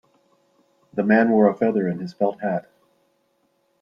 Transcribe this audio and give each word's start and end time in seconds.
The 0.93 1.03
man 1.03 1.29
wore 1.29 1.47
a 1.47 1.53
feather 1.53 1.87
in 1.87 1.99
his 1.99 2.11
felt 2.11 2.41
hat. 2.41 2.67